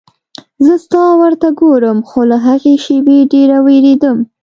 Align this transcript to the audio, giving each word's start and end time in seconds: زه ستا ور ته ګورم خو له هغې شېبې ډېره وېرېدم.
زه 0.65 0.73
ستا 0.85 1.03
ور 1.19 1.33
ته 1.41 1.49
ګورم 1.59 1.99
خو 2.07 2.19
له 2.31 2.37
هغې 2.47 2.73
شېبې 2.85 3.17
ډېره 3.33 3.57
وېرېدم. 3.65 4.17